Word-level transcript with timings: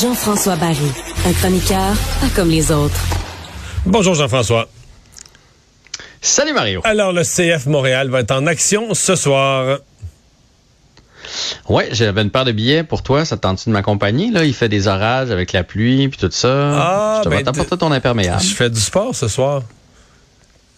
Jean-François 0.00 0.56
Barry, 0.56 0.76
un 1.26 1.32
chroniqueur 1.32 1.94
pas 2.20 2.28
comme 2.34 2.48
les 2.48 2.70
autres. 2.72 3.00
Bonjour 3.84 4.14
Jean-François. 4.14 4.68
Salut 6.22 6.52
Mario. 6.52 6.80
Alors 6.84 7.12
le 7.12 7.22
CF 7.22 7.66
Montréal 7.66 8.08
va 8.08 8.20
être 8.20 8.30
en 8.30 8.46
action 8.46 8.94
ce 8.94 9.16
soir. 9.16 9.80
Ouais, 11.68 11.88
j'avais 11.92 12.22
une 12.22 12.30
paire 12.30 12.44
de 12.44 12.52
billets 12.52 12.82
pour 12.82 13.02
toi. 13.02 13.24
Ça 13.24 13.36
te 13.36 13.42
tente 13.42 13.66
de 13.66 13.72
m'accompagner? 13.72 14.30
Là, 14.30 14.44
il 14.44 14.54
fait 14.54 14.68
des 14.68 14.88
orages 14.88 15.30
avec 15.30 15.52
la 15.52 15.64
pluie 15.64 16.08
puis 16.08 16.18
tout 16.18 16.30
ça. 16.30 16.48
Ah, 16.48 17.16
je 17.18 17.24
te 17.24 17.28
ben, 17.28 17.36
vais 17.36 17.42
t'apporter 17.42 17.76
ton 17.76 17.92
imperméable. 17.92 18.42
Je 18.42 18.54
fais 18.54 18.70
du 18.70 18.80
sport 18.80 19.14
ce 19.14 19.28
soir. 19.28 19.62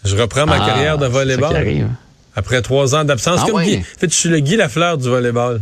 Je 0.05 0.15
reprends 0.17 0.45
ma 0.45 0.61
Ah, 0.61 0.65
carrière 0.67 0.97
de 0.97 1.05
volleyball. 1.07 1.87
Après 2.35 2.61
trois 2.61 2.95
ans 2.95 3.03
d'absence. 3.03 3.41
Ah 3.43 3.45
comme 3.47 3.55
ouais? 3.57 3.65
Guy. 3.65 3.77
En 3.77 3.99
fait, 3.99 4.09
je 4.09 4.15
suis 4.15 4.29
le 4.29 4.39
Guy 4.39 4.55
Lafleur 4.55 4.97
du 4.97 5.07
volleyball? 5.07 5.61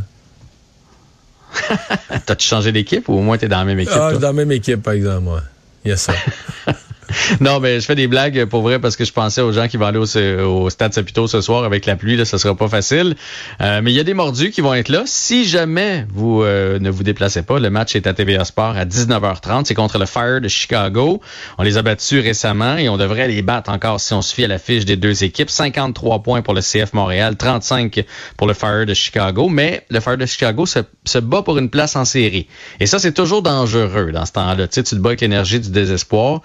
T'as-tu 2.26 2.48
changé 2.48 2.72
d'équipe 2.72 3.09
ou 3.09 3.14
au 3.16 3.22
moins 3.22 3.38
t'es 3.38 3.48
dans 3.50 3.58
la 3.59 3.66
même 3.66 3.80
équipe? 3.80 3.91
Ah, 3.94 3.98
je 3.98 4.00
toi? 4.02 4.09
suis 4.12 4.20
dans 4.20 4.27
la 4.27 4.34
même 4.34 4.52
équipe, 4.52 4.81
par 4.81 4.94
exemple, 4.94 5.22
moi. 5.23 5.41
Il 5.84 5.90
y 5.90 5.91
a 5.91 5.98
ça. 5.98 6.14
Non, 7.39 7.59
mais 7.59 7.79
je 7.79 7.85
fais 7.85 7.95
des 7.95 8.07
blagues 8.07 8.45
pour 8.45 8.61
vrai 8.61 8.79
parce 8.79 8.95
que 8.95 9.05
je 9.05 9.11
pensais 9.11 9.41
aux 9.41 9.52
gens 9.52 9.67
qui 9.67 9.77
vont 9.77 9.85
aller 9.85 9.99
au, 9.99 10.63
au 10.63 10.69
stade 10.69 10.93
Saputo 10.93 11.27
ce 11.27 11.41
soir 11.41 11.63
avec 11.63 11.85
la 11.85 11.95
pluie, 11.95 12.15
là, 12.15 12.25
ça 12.25 12.38
sera 12.38 12.55
pas 12.55 12.67
facile. 12.67 13.15
Euh, 13.61 13.81
mais 13.83 13.91
il 13.91 13.95
y 13.95 13.99
a 13.99 14.03
des 14.03 14.13
mordus 14.13 14.52
qui 14.52 14.61
vont 14.61 14.73
être 14.73 14.89
là. 14.89 15.03
Si 15.05 15.45
jamais 15.45 16.05
vous 16.13 16.43
euh, 16.43 16.79
ne 16.79 16.89
vous 16.89 17.03
déplacez 17.03 17.43
pas, 17.43 17.59
le 17.59 17.69
match 17.69 17.95
est 17.95 18.07
à 18.07 18.13
TVA 18.13 18.45
Sport 18.45 18.75
à 18.77 18.85
19h30. 18.85 19.66
C'est 19.66 19.73
contre 19.73 19.97
le 19.97 20.05
Fire 20.05 20.41
de 20.41 20.47
Chicago. 20.47 21.21
On 21.57 21.63
les 21.63 21.77
a 21.77 21.81
battus 21.81 22.21
récemment 22.21 22.77
et 22.77 22.89
on 22.89 22.97
devrait 22.97 23.27
les 23.27 23.41
battre 23.41 23.71
encore 23.71 23.99
si 23.99 24.13
on 24.13 24.21
se 24.21 24.33
fie 24.33 24.45
à 24.45 24.47
la 24.47 24.59
fiche 24.59 24.85
des 24.85 24.95
deux 24.95 25.23
équipes. 25.23 25.49
53 25.49 26.23
points 26.23 26.41
pour 26.41 26.53
le 26.53 26.61
CF 26.61 26.93
Montréal, 26.93 27.36
35 27.38 28.03
pour 28.38 28.47
le 28.47 28.53
Fire 28.53 28.86
de 28.86 28.93
Chicago. 28.93 29.49
Mais 29.49 29.86
le 29.89 29.99
Fire 29.99 30.17
de 30.17 30.25
Chicago 30.25 30.66
se, 30.66 31.19
bat 31.19 31.41
pour 31.41 31.58
une 31.58 31.69
place 31.69 31.95
en 31.95 32.05
série. 32.05 32.47
Et 32.80 32.86
ça, 32.86 32.99
c'est 32.99 33.14
toujours 33.14 33.41
dangereux 33.41 34.11
dans 34.11 34.25
ce 34.25 34.33
temps-là. 34.33 34.67
Tu 34.67 34.75
sais, 34.75 34.83
tu 34.83 34.95
te 34.95 34.99
bats 34.99 35.09
avec 35.09 35.21
l'énergie 35.21 35.59
du 35.59 35.69
désespoir. 35.69 36.41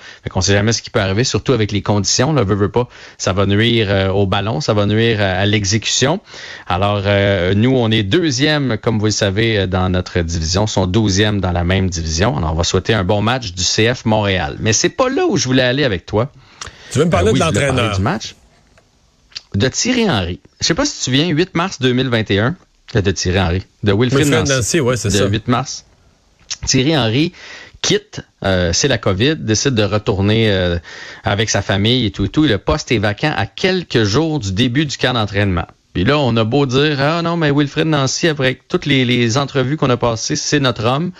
Jamais 0.57 0.73
ce 0.73 0.81
qui 0.83 0.91
peut 0.91 1.01
arriver, 1.01 1.23
surtout 1.25 1.53
avec 1.53 1.71
les 1.73 1.83
conditions. 1.83 2.33
Là, 2.33 2.43
veux, 2.45 2.55
veux 2.55 2.71
pas, 2.71 2.89
ça 3.19 3.33
va 3.33 3.47
nuire 3.47 3.89
euh, 3.91 4.09
au 4.09 4.27
ballon, 4.27 4.61
ça 4.61 4.73
va 4.75 4.87
nuire 4.87 5.21
à, 5.21 5.25
à 5.33 5.47
l'exécution. 5.47 6.21
Alors, 6.67 7.03
euh, 7.07 7.55
nous, 7.55 7.77
on 7.77 7.91
est 7.91 8.03
deuxième, 8.03 8.79
comme 8.79 8.99
vous 8.99 9.07
le 9.07 9.11
savez, 9.11 9.59
euh, 9.59 9.67
dans 9.67 9.89
notre 9.91 10.21
division, 10.21 10.67
sont 10.67 10.87
douzième 10.87 11.41
dans 11.41 11.53
la 11.53 11.65
même 11.65 11.91
division. 11.91 12.37
Alors, 12.37 12.53
on 12.53 12.55
va 12.57 12.65
souhaiter 12.65 12.95
un 12.95 13.05
bon 13.05 13.21
match 13.23 13.53
du 13.53 13.63
CF 13.63 14.05
Montréal. 14.07 14.57
Mais 14.61 14.73
c'est 14.73 14.89
pas 14.89 15.09
là 15.09 15.27
où 15.29 15.37
je 15.37 15.45
voulais 15.45 15.63
aller 15.63 15.85
avec 15.85 16.07
toi. 16.07 16.31
tu 16.91 16.99
veux 16.99 17.05
me 17.05 17.11
parler 17.11 17.29
Euh, 17.29 17.33
oui, 17.33 17.39
de 17.41 17.45
l'entraîneur? 17.45 17.97
du 17.97 18.03
match. 18.03 18.35
De 19.55 19.69
Thierry 19.69 20.09
Henry. 20.11 20.41
Je 20.61 20.67
sais 20.67 20.75
pas 20.75 20.85
si 20.85 20.93
tu 20.93 20.99
te 20.99 21.05
souviens, 21.05 21.29
8 21.29 21.55
mars 21.55 21.79
2021, 21.81 22.57
euh, 22.95 23.01
de 23.01 23.11
Thierry 23.11 23.39
Henry, 23.41 23.63
de 23.83 23.93
Wilfred 23.93 24.29
Nancy, 24.29 24.53
Nancy, 24.53 24.81
ouais, 24.81 24.97
c'est 24.97 25.09
de 25.09 25.15
ça. 25.17 25.27
8 25.27 25.49
mars. 25.49 25.85
Thierry 26.67 26.97
Henry 26.97 27.33
quitte, 27.83 28.23
euh, 28.45 28.73
c'est 28.73 28.89
la 28.89 28.99
COVID, 28.99 29.37
décide 29.37 29.75
de 29.75 29.83
retourner 29.83 30.51
euh, 30.51 30.79
avec 31.25 31.51
sa 31.51 31.63
famille 31.63 32.07
et 32.07 32.11
tout 32.11 32.25
et 32.25 32.29
tout. 32.29 32.45
Le 32.45 32.59
poste 32.59 32.93
est 32.93 32.99
vacant 32.99 33.33
à 33.37 33.47
quelques 33.47 34.05
jours 34.05 34.39
du 34.39 34.53
début 34.53 34.87
du 34.87 34.97
camp 34.97 35.15
d'entraînement. 35.15 35.67
Puis 35.93 36.05
là, 36.05 36.19
on 36.19 36.37
a 36.37 36.45
beau 36.45 36.67
dire, 36.67 37.01
ah 37.01 37.23
non, 37.23 37.37
mais 37.37 37.51
Wilfred 37.51 37.87
Nancy, 37.87 38.29
après 38.29 38.61
toutes 38.69 38.87
les, 38.87 39.05
les 39.05 39.39
entrevues 39.39 39.77
qu'on 39.77 39.91
a 39.91 39.97
passées, 39.97 40.37
c'est 40.37 40.61
notre 40.61 40.85
homme. 40.85 41.13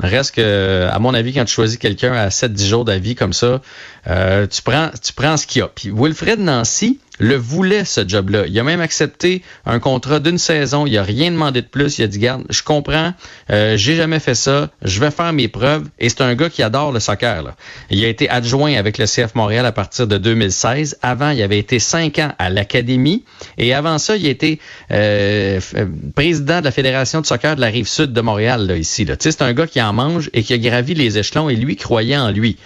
Reste 0.00 0.34
que, 0.34 0.88
à 0.90 0.98
mon 0.98 1.14
avis, 1.14 1.32
quand 1.32 1.44
tu 1.44 1.54
choisis 1.54 1.78
quelqu'un 1.78 2.12
à 2.12 2.28
7-10 2.28 2.66
jours 2.66 2.84
d'avis 2.84 3.14
comme 3.14 3.32
ça, 3.32 3.60
euh, 4.08 4.46
tu 4.46 4.62
prends 4.62 4.90
tu 5.02 5.12
prends 5.12 5.36
ce 5.36 5.46
qu'il 5.46 5.60
y 5.60 5.62
a. 5.62 5.68
Puis 5.68 5.90
Wilfred 5.94 6.38
Nancy 6.40 6.98
le 7.20 7.36
voulait, 7.36 7.84
ce 7.84 8.06
job-là. 8.06 8.44
Il 8.48 8.58
a 8.58 8.64
même 8.64 8.80
accepté 8.80 9.42
un 9.66 9.78
contrat 9.78 10.18
d'une 10.18 10.36
saison. 10.36 10.84
Il 10.84 10.98
a 10.98 11.04
rien 11.04 11.30
demandé 11.30 11.62
de 11.62 11.66
plus. 11.68 11.98
Il 11.98 12.02
a 12.02 12.08
dit, 12.08 12.18
garde, 12.18 12.42
je 12.50 12.60
comprends, 12.64 13.14
euh, 13.50 13.76
j'ai 13.76 13.94
jamais 13.94 14.18
fait 14.18 14.34
ça, 14.34 14.70
je 14.82 14.98
vais 14.98 15.12
faire 15.12 15.32
mes 15.32 15.46
preuves. 15.46 15.84
Et 16.00 16.08
c'est 16.08 16.22
un 16.22 16.34
gars 16.34 16.50
qui 16.50 16.64
adore 16.64 16.90
le 16.90 16.98
soccer. 16.98 17.54
Il 17.88 18.04
a 18.04 18.08
été 18.08 18.28
adjoint 18.28 18.74
avec 18.74 18.98
le 18.98 19.06
CF 19.06 19.36
Montréal 19.36 19.64
à 19.64 19.70
partir 19.70 20.08
de 20.08 20.18
2016. 20.18 20.98
Avant, 21.02 21.30
il 21.30 21.40
avait 21.40 21.58
été 21.60 21.78
cinq 21.78 22.18
ans 22.18 22.32
à 22.40 22.50
l'Académie. 22.50 23.24
Et 23.58 23.72
avant 23.74 23.98
ça, 23.98 24.16
il 24.16 24.26
a 24.26 24.30
été 24.30 24.58
euh, 24.90 25.60
f- 25.60 25.86
président 26.16 26.58
de 26.58 26.64
la 26.64 26.72
Fédération 26.72 27.20
de 27.20 27.26
soccer 27.26 27.54
de 27.54 27.60
la 27.60 27.68
rive 27.68 27.86
sud 27.86 28.12
de 28.12 28.20
Montréal, 28.20 28.66
là, 28.66 28.76
ici. 28.76 29.04
Là. 29.04 29.14
C'est 29.20 29.40
un 29.40 29.52
gars 29.52 29.68
qui 29.68 29.80
en 29.80 29.92
mange 29.92 30.30
et 30.32 30.42
qui 30.42 30.52
a 30.52 30.58
gravi 30.58 30.94
les 30.94 31.16
échelons 31.16 31.48
et 31.48 31.54
lui 31.54 31.76
croyait 31.76 32.16
en 32.16 32.30
lui. 32.32 32.56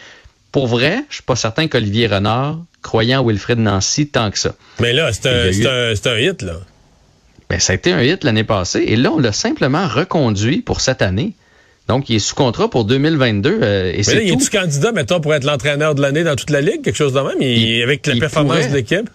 Pour 0.52 0.66
vrai, 0.66 1.04
je 1.10 1.16
suis 1.16 1.22
pas 1.24 1.36
certain 1.36 1.68
qu'Olivier 1.68 2.06
Renard 2.06 2.58
croyait 2.82 3.16
en 3.16 3.24
Wilfred 3.24 3.58
Nancy 3.58 4.08
tant 4.08 4.30
que 4.30 4.38
ça. 4.38 4.54
Mais 4.80 4.92
là, 4.92 5.12
c'est 5.12 5.26
un, 5.28 5.46
eu- 5.50 6.30
hit, 6.30 6.42
là. 6.42 6.54
Ben, 7.50 7.58
ça 7.60 7.72
a 7.72 7.76
été 7.76 7.92
un 7.92 8.02
hit 8.02 8.24
l'année 8.24 8.44
passée 8.44 8.84
et 8.86 8.96
là, 8.96 9.10
on 9.12 9.18
l'a 9.18 9.32
simplement 9.32 9.86
reconduit 9.88 10.58
pour 10.62 10.80
cette 10.80 11.02
année. 11.02 11.32
Donc, 11.86 12.10
il 12.10 12.16
est 12.16 12.18
sous 12.18 12.34
contrat 12.34 12.68
pour 12.68 12.84
2022 12.84 13.60
euh, 13.62 13.92
et 13.94 14.02
c'est 14.02 14.16
là, 14.16 14.22
il 14.22 14.32
tout. 14.32 14.38
est-tu 14.38 14.50
candidat, 14.50 14.92
mettons, 14.92 15.20
pour 15.20 15.34
être 15.34 15.44
l'entraîneur 15.44 15.94
de 15.94 16.02
l'année 16.02 16.22
dans 16.24 16.36
toute 16.36 16.50
la 16.50 16.60
ligue, 16.60 16.82
quelque 16.82 16.96
chose 16.96 17.14
de 17.14 17.20
même? 17.20 17.36
Il- 17.40 17.46
Il- 17.76 17.82
avec 17.82 18.06
la 18.06 18.16
performance 18.16 18.56
pourrait. 18.58 18.68
de 18.68 18.74
l'équipe? 18.74 19.10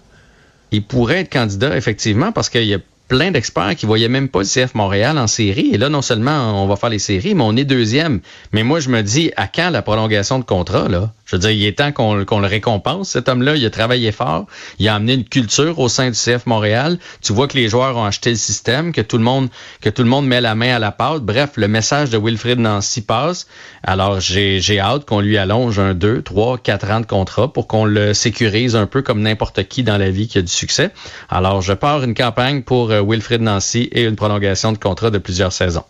Il 0.72 0.84
pourrait 0.84 1.20
être 1.20 1.32
candidat, 1.32 1.78
effectivement, 1.78 2.32
parce 2.32 2.50
qu'il 2.50 2.64
y 2.66 2.74
a 2.74 2.80
plein 3.08 3.32
d'experts 3.32 3.76
qui 3.76 3.86
voyaient 3.86 4.10
même 4.10 4.30
pas 4.30 4.40
le 4.40 4.46
CF 4.46 4.76
Montréal 4.76 5.18
en 5.18 5.28
série. 5.28 5.70
Et 5.74 5.78
là, 5.78 5.90
non 5.90 6.02
seulement 6.02 6.64
on 6.64 6.68
va 6.68 6.76
faire 6.76 6.90
les 6.90 7.00
séries, 7.00 7.36
mais 7.36 7.44
on 7.44 7.56
est 7.56 7.66
deuxième. 7.66 8.22
Mais 8.52 8.64
moi, 8.64 8.80
je 8.80 8.90
me 8.90 9.02
dis, 9.02 9.32
à 9.36 9.48
quand 9.48 9.70
la 9.70 9.82
prolongation 9.82 10.40
de 10.40 10.44
contrat, 10.44 10.88
là? 10.88 11.12
Je 11.26 11.38
veux 11.38 11.40
dire, 11.40 11.52
il 11.52 11.66
est 11.66 11.80
temps 11.80 11.92
qu'on 11.92 12.14
le 12.16 12.48
récompense. 12.48 13.10
Cet 13.10 13.28
homme-là, 13.28 13.56
il 13.56 13.66
a 13.66 13.72
travaillé 13.72 14.12
fort. 14.12 14.46
Il 14.78 14.88
a 14.88 14.94
amené 14.94 15.14
une 15.14 15.24
culture 15.24 15.80
au 15.80 15.90
sein 15.90 16.12
du 16.12 16.18
CF 16.18 16.46
Montréal. 16.46 17.00
Tu 17.22 17.34
vois 17.34 17.48
que 17.48 17.58
les 17.58 17.70
joueurs 17.70 17.98
ont 17.98 18.06
acheté 18.06 18.30
le 18.30 18.36
système, 18.36 18.92
que 18.92 19.02
tout 19.02 19.18
le 19.18 19.24
monde, 19.24 19.50
que 19.82 19.90
tout 19.90 20.04
le 20.04 20.10
monde 20.10 20.28
met 20.28 20.42
la 20.42 20.54
main 20.54 20.76
à 20.76 20.80
la 20.80 20.92
pâte. 20.92 21.24
Bref, 21.24 21.54
le 21.56 21.68
message 21.68 22.12
de 22.12 22.20
Wilfrid 22.20 22.60
Nancy 22.60 23.02
passe. 23.02 23.48
Alors, 23.84 24.20
j'ai 24.20 24.80
hâte 24.80 25.06
qu'on 25.06 25.22
lui 25.22 25.38
allonge 25.38 25.80
un, 25.80 25.96
deux, 25.96 26.22
trois, 26.22 26.60
quatre 26.60 26.92
ans 26.92 27.00
de 27.00 27.08
contrat 27.08 27.52
pour 27.52 27.68
qu'on 27.68 27.86
le 27.86 28.14
sécurise 28.14 28.76
un 28.76 28.86
peu 28.86 29.02
comme 29.02 29.22
n'importe 29.22 29.64
qui 29.68 29.82
dans 29.82 29.98
la 29.98 30.12
vie 30.12 30.28
qui 30.28 30.38
a 30.38 30.42
du 30.42 30.52
succès. 30.52 30.92
Alors, 31.30 31.62
je 31.62 31.74
pars 31.74 32.04
une 32.04 32.14
campagne 32.14 32.62
pour 32.62 32.93
euh, 32.94 33.04
Wilfrid 33.06 33.42
Nancy 33.42 33.90
et 33.92 34.04
une 34.04 34.16
prolongation 34.16 34.72
de 34.72 34.78
contrat 34.78 35.10
de 35.10 35.18
plusieurs 35.18 35.52
saisons. 35.52 35.86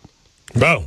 Bon. 0.54 0.84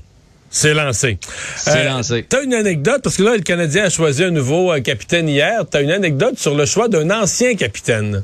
C'est 0.49 0.73
lancé. 0.73 1.19
C'est 1.57 1.83
lancé. 1.83 2.25
T'as 2.27 2.41
une 2.41 2.53
anecdote, 2.53 3.01
parce 3.03 3.17
que 3.17 3.23
là, 3.23 3.35
le 3.35 3.41
Canadien 3.41 3.83
a 3.83 3.89
choisi 3.89 4.23
un 4.23 4.31
nouveau 4.31 4.71
euh, 4.71 4.79
capitaine 4.79 5.27
hier. 5.27 5.65
T'as 5.69 5.81
une 5.81 5.91
anecdote 5.91 6.39
sur 6.39 6.55
le 6.55 6.65
choix 6.65 6.87
d'un 6.87 7.11
ancien 7.11 7.55
capitaine. 7.55 8.23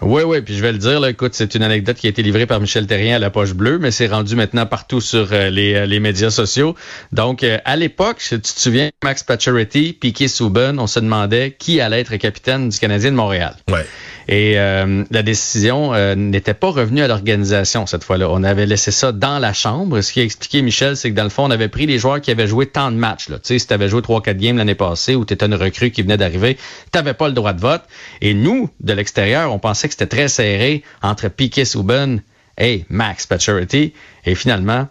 Oui, 0.00 0.22
oui, 0.22 0.40
puis 0.42 0.54
je 0.56 0.62
vais 0.62 0.70
le 0.70 0.78
dire, 0.78 1.00
là, 1.00 1.10
écoute, 1.10 1.34
c'est 1.34 1.56
une 1.56 1.62
anecdote 1.62 1.96
qui 1.96 2.06
a 2.06 2.10
été 2.10 2.22
livrée 2.22 2.46
par 2.46 2.60
Michel 2.60 2.86
Terrien 2.86 3.16
à 3.16 3.18
la 3.18 3.30
poche 3.30 3.52
bleue, 3.52 3.78
mais 3.78 3.90
c'est 3.90 4.06
rendu 4.06 4.36
maintenant 4.36 4.64
partout 4.64 5.00
sur 5.00 5.32
euh, 5.32 5.50
les, 5.50 5.74
euh, 5.74 5.86
les 5.86 5.98
médias 5.98 6.30
sociaux. 6.30 6.76
Donc, 7.10 7.42
euh, 7.42 7.58
à 7.64 7.74
l'époque, 7.74 8.20
si 8.20 8.36
tu 8.36 8.54
te 8.54 8.60
souviens, 8.60 8.90
Max 9.02 9.24
Pacioretty, 9.24 9.94
Piquet 9.94 10.28
Souben, 10.28 10.78
on 10.78 10.86
se 10.86 11.00
demandait 11.00 11.56
qui 11.58 11.80
allait 11.80 12.00
être 12.00 12.14
capitaine 12.16 12.68
du 12.68 12.78
Canadien 12.78 13.10
de 13.10 13.16
Montréal. 13.16 13.56
Ouais. 13.68 13.84
Et 14.28 14.58
euh, 14.58 15.04
la 15.10 15.22
décision 15.22 15.94
euh, 15.94 16.14
n'était 16.14 16.52
pas 16.52 16.68
revenue 16.68 17.00
à 17.00 17.08
l'organisation 17.08 17.86
cette 17.86 18.04
fois-là. 18.04 18.28
On 18.30 18.44
avait 18.44 18.66
laissé 18.66 18.90
ça 18.90 19.10
dans 19.10 19.38
la 19.38 19.54
chambre. 19.54 20.02
Ce 20.02 20.12
qui 20.12 20.20
a 20.20 20.22
expliqué 20.22 20.60
Michel, 20.60 20.98
c'est 20.98 21.10
que 21.10 21.14
dans 21.16 21.24
le 21.24 21.30
fond, 21.30 21.44
on 21.44 21.50
avait 21.50 21.68
pris 21.68 21.86
les 21.86 21.98
joueurs 21.98 22.20
qui 22.20 22.30
avaient 22.30 22.46
joué 22.46 22.66
tant 22.66 22.90
de 22.90 22.96
matchs. 22.96 23.30
Là. 23.30 23.36
Tu 23.38 23.48
sais, 23.48 23.58
si 23.58 23.66
tu 23.66 23.72
avais 23.72 23.88
joué 23.88 24.02
3-4 24.02 24.36
games 24.36 24.58
l'année 24.58 24.74
passée 24.74 25.14
ou 25.14 25.24
tu 25.24 25.32
étais 25.32 25.46
une 25.46 25.54
recrue 25.54 25.90
qui 25.90 26.02
venait 26.02 26.18
d'arriver, 26.18 26.56
tu 26.56 26.98
n'avais 26.98 27.14
pas 27.14 27.28
le 27.28 27.34
droit 27.34 27.54
de 27.54 27.60
vote. 27.60 27.82
Et 28.20 28.34
nous, 28.34 28.68
de 28.80 28.92
l'extérieur, 28.92 29.50
on 29.50 29.58
pensait 29.58 29.88
que 29.88 29.94
c'était 29.94 30.06
très 30.06 30.28
serré 30.28 30.82
entre 31.02 31.28
Piquet 31.28 31.64
Souben 31.64 32.20
et 32.58 32.84
Max 32.90 33.26
Pacioretty. 33.26 33.94
Et 34.26 34.34
finalement, 34.34 34.88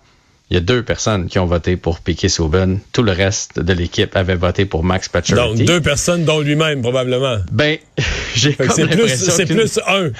il 0.49 0.53
y 0.53 0.57
a 0.57 0.61
deux 0.61 0.81
personnes 0.81 1.27
qui 1.27 1.39
ont 1.39 1.45
voté 1.45 1.75
pour 1.75 1.99
Piquet 1.99 2.29
Souben. 2.29 2.79
Tout 2.93 3.03
le 3.03 3.11
reste 3.11 3.59
de 3.59 3.73
l'équipe 3.73 4.15
avait 4.15 4.35
voté 4.35 4.65
pour 4.65 4.83
Max 4.83 5.07
Donc, 5.07 5.13
Pacioretty. 5.13 5.65
deux 5.65 5.81
personnes, 5.81 6.23
dont 6.23 6.39
lui-même, 6.39 6.81
probablement. 6.81 7.37
Ben, 7.51 7.77
j'ai 8.37 8.53
comme 8.53 8.69
C'est 8.69 8.85
plus, 8.85 8.95
l'impression 8.97 9.33
c'est 9.35 9.45
plus 9.45 9.79
un. 9.87 10.11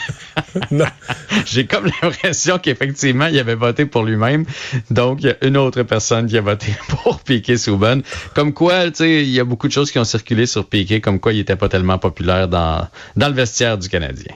J'ai 1.45 1.65
comme 1.65 1.89
l'impression 2.01 2.59
qu'effectivement, 2.59 3.27
il 3.27 3.39
avait 3.39 3.55
voté 3.55 3.85
pour 3.85 4.03
lui-même. 4.03 4.45
Donc, 4.89 5.19
il 5.21 5.27
y 5.27 5.29
a 5.29 5.35
une 5.41 5.57
autre 5.57 5.83
personne 5.83 6.27
qui 6.27 6.37
a 6.37 6.41
voté 6.41 6.67
pour 6.89 7.19
Piquet 7.21 7.57
Souben. 7.57 8.01
Comme 8.33 8.53
quoi, 8.53 8.85
tu 8.91 8.97
sais, 8.97 9.23
il 9.23 9.29
y 9.29 9.39
a 9.39 9.43
beaucoup 9.43 9.67
de 9.67 9.73
choses 9.73 9.91
qui 9.91 9.99
ont 9.99 10.03
circulé 10.03 10.45
sur 10.45 10.65
Piquet, 10.67 11.01
comme 11.01 11.19
quoi 11.19 11.33
il 11.33 11.39
était 11.39 11.55
pas 11.55 11.69
tellement 11.69 11.97
populaire 11.97 12.47
dans, 12.47 12.87
dans 13.15 13.27
le 13.27 13.33
vestiaire 13.33 13.77
du 13.77 13.89
Canadien. 13.89 14.33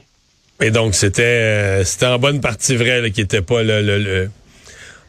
Et 0.62 0.72
donc, 0.72 0.94
c'était 0.95 1.24
euh, 1.24 1.84
c'était 1.84 2.06
en 2.06 2.19
bonne 2.19 2.39
partie 2.39 2.75
vrai 2.75 3.01
là, 3.01 3.10
qui 3.10 3.22
était 3.22 3.42
pas 3.42 3.63
le... 3.63 3.81
le, 3.81 3.98
le- 4.00 4.30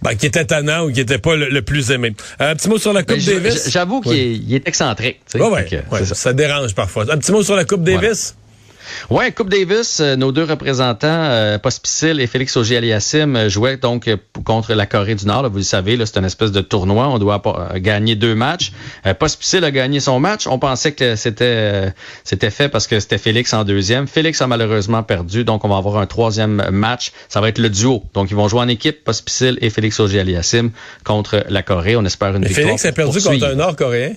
ben, 0.01 0.17
qui 0.17 0.27
était 0.27 0.45
tannant 0.45 0.87
ou 0.87 0.93
qui 0.93 0.99
était 0.99 1.19
pas 1.19 1.37
le, 1.37 1.49
le 1.49 1.63
plus 1.63 1.93
aimé. 1.93 2.13
Un 2.41 2.57
petit 2.57 2.69
mot 2.69 2.77
sur 2.77 2.93
la 2.93 3.05
Coupe 3.05 3.19
Ben, 3.19 3.41
Davis. 3.41 3.71
J'avoue 3.71 4.01
qu'il 4.01 4.53
est, 4.53 4.67
excentrique. 4.67 5.21
Ouais, 5.35 5.43
ouais, 5.43 5.65
que, 5.65 6.05
ça. 6.05 6.33
dérange 6.33 6.75
parfois. 6.75 7.05
Un 7.13 7.19
petit 7.19 7.31
mot 7.31 7.45
sur 7.45 7.55
la 7.55 7.65
Coupe 7.65 7.85
Davis. 7.85 8.35
Ouais, 9.11 9.33
Coupe 9.33 9.49
Davis, 9.51 10.01
euh, 10.01 10.17
nos 10.17 10.33
deux 10.33 10.45
représentants, 10.45 11.07
euh, 11.09 11.59
Pospisil 11.59 12.21
et 12.21 12.27
Félix 12.27 12.57
Auger-Aliassime, 12.57 13.37
euh, 13.37 13.49
jouaient 13.49 13.77
donc 13.77 14.11
contre 14.45 14.75
la 14.75 14.87
Corée 14.87 15.15
du 15.15 15.27
Nord. 15.27 15.43
Là, 15.43 15.49
vous 15.49 15.59
le 15.59 15.63
savez, 15.63 15.97
là, 15.97 16.07
c'est 16.07 16.19
une 16.19 16.25
espèce 16.25 16.53
de 16.53 16.61
tournoi. 16.61 17.09
On 17.09 17.19
doit 17.19 17.43
gagner 17.77 18.15
deux 18.15 18.35
matchs. 18.35 18.73
Euh, 19.07 19.15
Pospisil 19.15 19.65
a 19.65 19.71
gagné 19.71 20.01
son 20.01 20.21
match. 20.21 20.47
On 20.47 20.59
pensait 20.59 20.93
que 20.93 21.17
c'était 21.17 21.45
euh, 21.45 21.91
c'était 22.25 22.51
fait 22.51 22.69
parce 22.69 22.87
que 22.87 23.01
c'était 23.01 23.19
Félix 23.19 23.53
en 23.53 23.65
deuxième. 23.65 24.07
Félix 24.07 24.41
a 24.43 24.47
malheureusement 24.47 25.03
perdu, 25.03 25.45
donc 25.45 25.65
on 25.65 25.69
va 25.69 25.77
avoir 25.77 25.99
un 25.99 26.07
troisième 26.07 26.71
match. 26.71 27.13
Ça 27.29 27.41
va 27.41 27.49
être 27.49 27.59
le 27.59 27.71
duo. 27.71 28.05
Donc 28.15 28.31
ils 28.31 28.37
vont 28.37 28.49
jouer 28.49 28.61
en 28.61 28.69
équipe, 28.69 29.05
Pospisil 29.05 29.59
et 29.61 29.71
Félix 29.71 30.01
Auger-Aliassime 30.01 30.71
contre 31.05 31.45
la 31.49 31.63
Corée. 31.63 31.97
On 31.97 32.05
espère 32.05 32.35
une 32.37 32.43
Mais 32.43 32.49
victoire. 32.49 32.67
Félix 32.67 32.85
a 32.85 32.93
perdu 32.93 33.13
poursuivre. 33.13 33.41
contre 33.47 33.53
un 33.53 33.57
Nord-Coréen? 33.57 34.15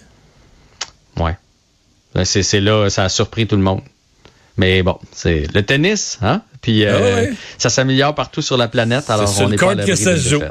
Ouais. 1.18 1.36
C'est 2.24 2.44
c'est 2.44 2.62
là, 2.62 2.90
ça 2.90 3.04
a 3.04 3.10
surpris 3.10 3.46
tout 3.48 3.58
le 3.58 3.62
monde. 3.62 3.82
Mais 4.58 4.84
bon, 4.84 4.98
c'est 5.12 5.54
le 5.54 5.64
tennis, 5.64 6.18
hein? 6.22 6.42
Puis 6.62 6.86
euh, 6.86 6.94
Ah 6.98 7.02
ouais. 7.02 7.34
ça 7.58 7.70
s'améliore 7.70 8.16
partout 8.16 8.42
sur 8.42 8.56
la 8.58 8.68
planète. 8.68 9.10
Alors 9.10 9.28
sur 9.28 9.44
on 9.44 9.46
le 9.46 9.52
n'est 9.52 9.58
pas 9.58 9.72
à 9.72 9.86
que 9.86 9.96
ça 9.96 10.16
se 10.18 10.30
joue. 10.30 10.42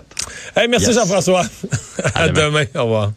Hey, 0.55 0.69
merci 0.69 0.87
Yes. 0.87 0.95
Jean-François. 0.97 1.45
À 2.15 2.23
à 2.25 2.29
demain. 2.29 2.47
demain. 2.49 2.65
Au 2.77 2.83
revoir. 2.85 3.13